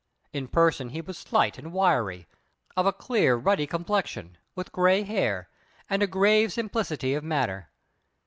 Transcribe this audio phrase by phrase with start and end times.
[0.33, 2.25] In person he was slight and wiry,
[2.75, 5.47] of a clear, ruddy complexion, with grey hair,
[5.87, 7.69] and a grave simplicity of manner.